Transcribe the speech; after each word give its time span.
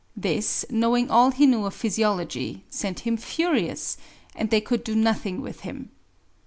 This, 0.17 0.65
knowing 0.71 1.11
all 1.11 1.29
he 1.29 1.45
knew 1.45 1.63
of 1.65 1.75
physiology, 1.75 2.63
sent 2.71 3.01
him 3.01 3.17
furious, 3.17 3.97
and 4.35 4.49
they 4.49 4.59
could 4.59 4.83
do 4.83 4.95
nothing 4.95 5.41
with 5.41 5.59
him. 5.59 5.91